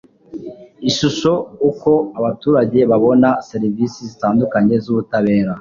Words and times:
Ishusho 0.89 1.31
Uko 1.69 1.91
abaturage 2.19 2.79
babona 2.91 3.29
serivisi 3.49 3.99
zitandukanye 4.09 4.73
z 4.83 4.85
ubutabera 4.91 5.49